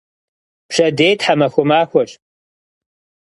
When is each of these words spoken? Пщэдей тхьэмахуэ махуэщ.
Пщэдей 0.69 1.13
тхьэмахуэ 1.19 1.63
махуэщ. 1.69 2.11